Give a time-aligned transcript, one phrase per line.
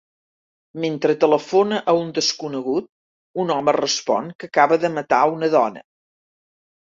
[0.85, 2.87] Mentre telefona a un desconegut,
[3.43, 5.87] un home respon que acaba de matar una dona.